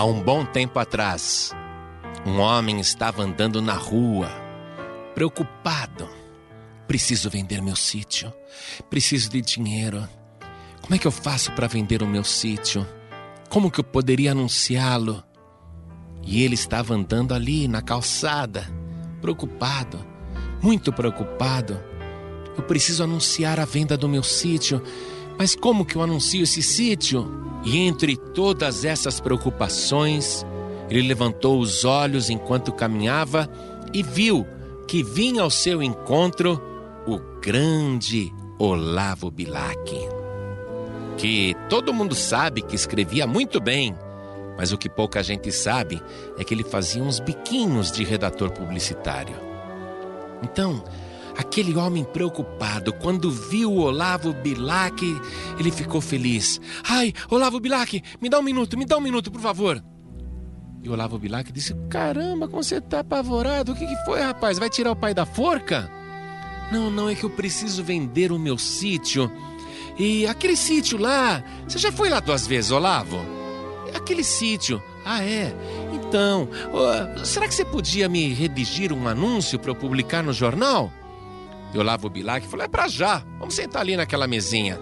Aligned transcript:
Há 0.00 0.04
um 0.06 0.22
bom 0.22 0.46
tempo 0.46 0.78
atrás, 0.78 1.52
um 2.24 2.38
homem 2.38 2.80
estava 2.80 3.22
andando 3.22 3.60
na 3.60 3.74
rua, 3.74 4.30
preocupado. 5.14 6.08
Preciso 6.88 7.28
vender 7.28 7.60
meu 7.60 7.76
sítio. 7.76 8.32
Preciso 8.88 9.28
de 9.28 9.42
dinheiro. 9.42 10.08
Como 10.80 10.94
é 10.94 10.98
que 10.98 11.06
eu 11.06 11.10
faço 11.10 11.52
para 11.52 11.66
vender 11.66 12.02
o 12.02 12.06
meu 12.06 12.24
sítio? 12.24 12.88
Como 13.50 13.70
que 13.70 13.80
eu 13.80 13.84
poderia 13.84 14.32
anunciá-lo? 14.32 15.22
E 16.22 16.42
ele 16.44 16.54
estava 16.54 16.94
andando 16.94 17.34
ali 17.34 17.68
na 17.68 17.82
calçada, 17.82 18.66
preocupado, 19.20 20.02
muito 20.62 20.94
preocupado. 20.94 21.78
Eu 22.56 22.62
preciso 22.62 23.04
anunciar 23.04 23.60
a 23.60 23.66
venda 23.66 23.98
do 23.98 24.08
meu 24.08 24.22
sítio, 24.22 24.82
mas 25.40 25.54
como 25.54 25.86
que 25.86 25.96
eu 25.96 26.02
anuncio 26.02 26.42
esse 26.42 26.62
sítio? 26.62 27.26
E 27.64 27.78
entre 27.78 28.14
todas 28.14 28.84
essas 28.84 29.20
preocupações, 29.20 30.44
ele 30.90 31.08
levantou 31.08 31.58
os 31.58 31.82
olhos 31.82 32.28
enquanto 32.28 32.70
caminhava 32.70 33.48
e 33.90 34.02
viu 34.02 34.46
que 34.86 35.02
vinha 35.02 35.40
ao 35.40 35.48
seu 35.48 35.82
encontro 35.82 36.60
o 37.06 37.18
grande 37.40 38.30
Olavo 38.58 39.30
Bilac, 39.30 39.96
que 41.16 41.56
todo 41.70 41.94
mundo 41.94 42.14
sabe 42.14 42.60
que 42.60 42.76
escrevia 42.76 43.26
muito 43.26 43.62
bem, 43.62 43.96
mas 44.58 44.72
o 44.72 44.76
que 44.76 44.90
pouca 44.90 45.22
gente 45.22 45.50
sabe 45.50 46.02
é 46.36 46.44
que 46.44 46.52
ele 46.52 46.64
fazia 46.64 47.02
uns 47.02 47.18
biquinhos 47.18 47.90
de 47.90 48.04
redator 48.04 48.50
publicitário. 48.50 49.36
Então, 50.42 50.84
Aquele 51.40 51.74
homem 51.74 52.04
preocupado, 52.04 52.92
quando 52.92 53.30
viu 53.30 53.72
Olavo 53.72 54.30
Bilac, 54.30 55.02
ele 55.58 55.70
ficou 55.70 55.98
feliz. 55.98 56.60
Ai, 56.86 57.14
Olavo 57.30 57.58
Bilac, 57.58 58.02
me 58.20 58.28
dá 58.28 58.38
um 58.38 58.42
minuto, 58.42 58.76
me 58.76 58.84
dá 58.84 58.98
um 58.98 59.00
minuto, 59.00 59.32
por 59.32 59.40
favor. 59.40 59.82
E 60.82 60.88
Olavo 60.90 61.18
Bilac 61.18 61.50
disse: 61.50 61.74
Caramba, 61.88 62.46
como 62.46 62.62
você 62.62 62.76
está 62.76 63.00
apavorado? 63.00 63.72
O 63.72 63.74
que, 63.74 63.86
que 63.86 64.04
foi, 64.04 64.20
rapaz? 64.20 64.58
Vai 64.58 64.68
tirar 64.68 64.92
o 64.92 64.96
pai 64.96 65.14
da 65.14 65.24
forca? 65.24 65.90
Não, 66.70 66.90
não, 66.90 67.08
é 67.08 67.14
que 67.14 67.24
eu 67.24 67.30
preciso 67.30 67.82
vender 67.82 68.32
o 68.32 68.38
meu 68.38 68.58
sítio. 68.58 69.32
E 69.98 70.26
aquele 70.26 70.56
sítio 70.56 70.98
lá, 70.98 71.42
você 71.66 71.78
já 71.78 71.90
foi 71.90 72.10
lá 72.10 72.20
duas 72.20 72.46
vezes, 72.46 72.70
Olavo? 72.70 73.18
Aquele 73.94 74.22
sítio. 74.22 74.82
Ah, 75.06 75.24
é? 75.24 75.54
Então, 75.94 76.50
uh, 76.70 77.24
será 77.24 77.48
que 77.48 77.54
você 77.54 77.64
podia 77.64 78.10
me 78.10 78.28
redigir 78.34 78.92
um 78.92 79.08
anúncio 79.08 79.58
para 79.58 79.70
eu 79.70 79.74
publicar 79.74 80.22
no 80.22 80.34
jornal? 80.34 80.92
E 81.72 81.78
Olavo 81.78 82.08
Bilac 82.08 82.46
falou: 82.46 82.64
é 82.64 82.68
para 82.68 82.88
já, 82.88 83.22
vamos 83.38 83.54
sentar 83.54 83.82
ali 83.82 83.96
naquela 83.96 84.26
mesinha. 84.26 84.78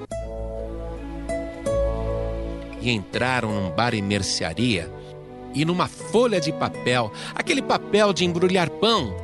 E 2.80 2.90
entraram 2.90 3.52
num 3.52 3.70
bar 3.70 3.94
e 3.94 4.00
mercearia 4.00 4.90
e 5.54 5.64
numa 5.64 5.88
folha 5.88 6.40
de 6.40 6.52
papel, 6.52 7.12
aquele 7.34 7.62
papel 7.62 8.12
de 8.12 8.24
embrulhar 8.24 8.70
pão, 8.70 9.14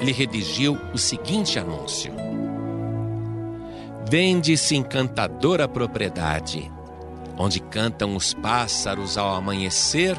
ele 0.00 0.12
redigiu 0.12 0.78
o 0.92 0.98
seguinte 0.98 1.58
anúncio: 1.58 2.12
Vende-se 4.08 4.74
encantadora 4.74 5.68
propriedade, 5.68 6.70
onde 7.36 7.60
cantam 7.60 8.16
os 8.16 8.34
pássaros 8.34 9.18
ao 9.18 9.34
amanhecer 9.34 10.16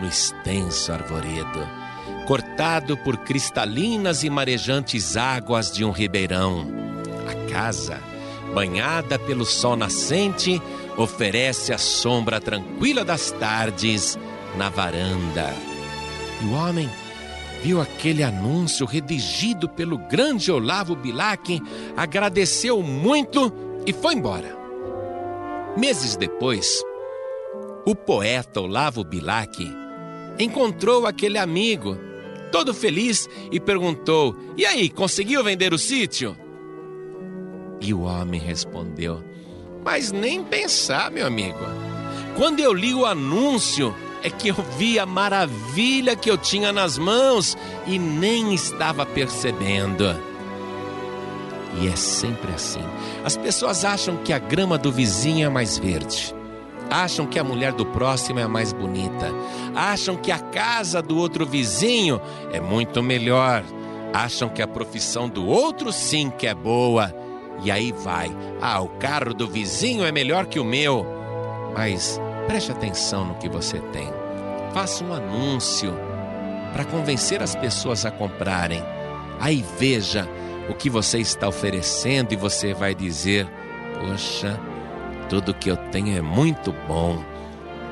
no 0.00 0.06
extenso 0.06 0.92
arvoredo 0.92 1.85
cortado 2.26 2.96
por 2.96 3.18
cristalinas 3.18 4.24
e 4.24 4.28
marejantes 4.28 5.16
águas 5.16 5.70
de 5.70 5.84
um 5.84 5.92
ribeirão. 5.92 6.66
A 7.26 7.50
casa, 7.50 8.00
banhada 8.52 9.16
pelo 9.16 9.46
sol 9.46 9.76
nascente, 9.76 10.60
oferece 10.96 11.72
a 11.72 11.78
sombra 11.78 12.40
tranquila 12.40 13.04
das 13.04 13.30
tardes 13.30 14.18
na 14.56 14.68
varanda. 14.68 15.54
E 16.42 16.46
o 16.46 16.52
homem 16.54 16.90
viu 17.62 17.80
aquele 17.80 18.24
anúncio 18.24 18.86
redigido 18.86 19.68
pelo 19.68 19.96
grande 19.96 20.50
Olavo 20.50 20.96
Bilac, 20.96 21.62
agradeceu 21.96 22.82
muito 22.82 23.52
e 23.86 23.92
foi 23.92 24.14
embora. 24.14 24.56
Meses 25.76 26.16
depois, 26.16 26.82
o 27.84 27.94
poeta 27.94 28.60
Olavo 28.60 29.04
Bilac 29.04 29.56
encontrou 30.38 31.06
aquele 31.06 31.38
amigo 31.38 31.96
todo 32.56 32.72
feliz, 32.72 33.28
e 33.52 33.60
perguntou: 33.60 34.34
E 34.56 34.64
aí, 34.64 34.88
conseguiu 34.88 35.44
vender 35.44 35.74
o 35.74 35.78
sítio? 35.78 36.34
E 37.82 37.92
o 37.92 38.00
homem 38.00 38.40
respondeu: 38.40 39.22
Mas 39.84 40.10
nem 40.10 40.42
pensar, 40.42 41.10
meu 41.10 41.26
amigo. 41.26 41.58
Quando 42.34 42.60
eu 42.60 42.72
li 42.72 42.94
o 42.94 43.04
anúncio, 43.04 43.94
é 44.22 44.30
que 44.30 44.48
eu 44.48 44.56
vi 44.78 44.98
a 44.98 45.04
maravilha 45.04 46.16
que 46.16 46.30
eu 46.30 46.38
tinha 46.38 46.72
nas 46.72 46.96
mãos 46.96 47.58
e 47.86 47.98
nem 47.98 48.54
estava 48.54 49.04
percebendo. 49.04 50.04
E 51.78 51.88
é 51.88 51.96
sempre 51.96 52.52
assim. 52.54 52.82
As 53.22 53.36
pessoas 53.36 53.84
acham 53.84 54.16
que 54.16 54.32
a 54.32 54.38
grama 54.38 54.78
do 54.78 54.90
vizinho 54.90 55.44
é 55.44 55.50
mais 55.50 55.76
verde. 55.76 56.34
Acham 56.90 57.26
que 57.26 57.38
a 57.38 57.44
mulher 57.44 57.72
do 57.72 57.84
próximo 57.84 58.38
é 58.38 58.44
a 58.44 58.48
mais 58.48 58.72
bonita. 58.72 59.32
Acham 59.74 60.16
que 60.16 60.30
a 60.30 60.38
casa 60.38 61.02
do 61.02 61.16
outro 61.18 61.44
vizinho 61.44 62.20
é 62.52 62.60
muito 62.60 63.02
melhor. 63.02 63.64
Acham 64.12 64.48
que 64.48 64.62
a 64.62 64.68
profissão 64.68 65.28
do 65.28 65.46
outro 65.46 65.92
sim 65.92 66.30
que 66.30 66.46
é 66.46 66.54
boa. 66.54 67.14
E 67.62 67.70
aí 67.70 67.92
vai. 67.92 68.30
Ah, 68.60 68.80
o 68.80 68.88
carro 68.88 69.34
do 69.34 69.48
vizinho 69.48 70.04
é 70.04 70.12
melhor 70.12 70.46
que 70.46 70.60
o 70.60 70.64
meu. 70.64 71.06
Mas 71.74 72.20
preste 72.46 72.70
atenção 72.70 73.26
no 73.26 73.34
que 73.34 73.48
você 73.48 73.78
tem. 73.92 74.08
Faça 74.72 75.04
um 75.04 75.12
anúncio 75.12 75.94
para 76.72 76.84
convencer 76.84 77.42
as 77.42 77.54
pessoas 77.54 78.04
a 78.04 78.10
comprarem. 78.10 78.82
Aí 79.40 79.64
veja 79.78 80.28
o 80.68 80.74
que 80.74 80.88
você 80.88 81.18
está 81.18 81.48
oferecendo 81.48 82.32
e 82.32 82.36
você 82.36 82.74
vai 82.74 82.94
dizer: 82.94 83.46
Poxa, 83.98 84.60
tudo 85.28 85.54
que 85.54 85.70
eu 85.70 85.76
tenho 85.76 86.16
é 86.16 86.20
muito 86.20 86.72
bom. 86.86 87.22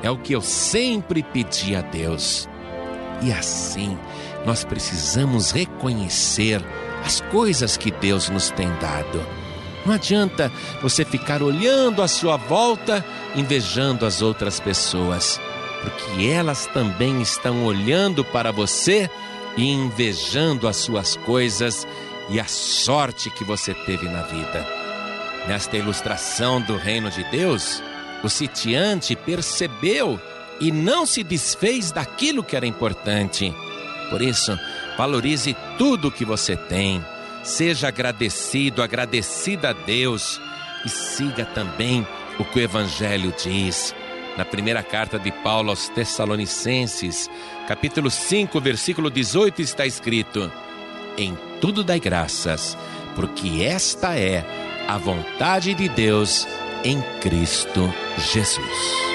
É 0.01 0.09
o 0.09 0.17
que 0.17 0.33
eu 0.33 0.41
sempre 0.41 1.23
pedi 1.23 1.75
a 1.75 1.81
Deus. 1.81 2.47
E 3.21 3.31
assim, 3.31 3.97
nós 4.45 4.63
precisamos 4.63 5.51
reconhecer 5.51 6.63
as 7.03 7.21
coisas 7.21 7.77
que 7.77 7.91
Deus 7.91 8.29
nos 8.29 8.49
tem 8.51 8.69
dado. 8.79 9.25
Não 9.85 9.93
adianta 9.93 10.51
você 10.81 11.05
ficar 11.05 11.43
olhando 11.43 12.01
à 12.01 12.07
sua 12.07 12.37
volta, 12.37 13.05
invejando 13.35 14.05
as 14.05 14.21
outras 14.21 14.59
pessoas, 14.59 15.39
porque 15.81 16.25
elas 16.25 16.65
também 16.67 17.21
estão 17.21 17.63
olhando 17.65 18.25
para 18.25 18.51
você 18.51 19.09
e 19.55 19.71
invejando 19.71 20.67
as 20.67 20.77
suas 20.77 21.15
coisas 21.15 21.87
e 22.29 22.39
a 22.39 22.45
sorte 22.45 23.29
que 23.29 23.43
você 23.43 23.73
teve 23.73 24.07
na 24.07 24.23
vida. 24.23 24.74
Nesta 25.47 25.77
ilustração 25.77 26.59
do 26.59 26.75
reino 26.75 27.11
de 27.11 27.23
Deus, 27.25 27.81
o 28.23 28.29
sitiante 28.29 29.15
percebeu 29.15 30.19
e 30.59 30.71
não 30.71 31.05
se 31.05 31.23
desfez 31.23 31.91
daquilo 31.91 32.43
que 32.43 32.55
era 32.55 32.65
importante. 32.65 33.53
Por 34.09 34.21
isso, 34.21 34.57
valorize 34.97 35.55
tudo 35.77 36.07
o 36.07 36.11
que 36.11 36.25
você 36.25 36.55
tem. 36.55 37.03
Seja 37.43 37.89
agradecido, 37.89 38.81
agradecida 38.81 39.69
a 39.69 39.73
Deus 39.73 40.41
e 40.83 40.89
siga 40.89 41.45
também 41.45 42.07
o 42.39 42.45
que 42.45 42.59
o 42.59 42.61
Evangelho 42.63 43.33
diz. 43.41 43.93
Na 44.35 44.43
primeira 44.43 44.81
carta 44.81 45.19
de 45.19 45.31
Paulo 45.31 45.69
aos 45.69 45.87
Tessalonicenses, 45.89 47.29
capítulo 47.67 48.09
5, 48.09 48.59
versículo 48.59 49.11
18, 49.11 49.61
está 49.61 49.85
escrito: 49.85 50.51
Em 51.17 51.37
tudo 51.61 51.83
dai 51.83 51.99
graças, 51.99 52.77
porque 53.15 53.63
esta 53.63 54.17
é 54.17 54.43
a 54.87 54.97
vontade 54.97 55.73
de 55.73 55.89
Deus 55.89 56.47
em 56.83 57.01
Cristo 57.21 57.91
Jesus. 58.17 59.14